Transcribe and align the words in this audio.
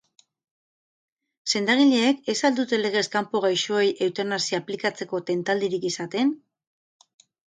Sendagileek 1.51 2.23
ez 2.33 2.35
al 2.49 2.55
dute 2.61 2.79
legez 2.79 3.03
kanpo 3.17 3.41
gaixoei 3.45 3.91
eutanasia 4.07 4.61
aplikatzeko 4.65 5.23
tentaldirik 5.31 5.85
izaten? 5.93 6.33